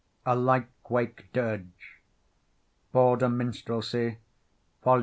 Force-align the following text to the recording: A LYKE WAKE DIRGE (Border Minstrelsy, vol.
A 0.25 0.35
LYKE 0.35 0.65
WAKE 0.89 1.31
DIRGE 1.31 2.01
(Border 2.91 3.29
Minstrelsy, 3.29 4.17
vol. 4.83 4.99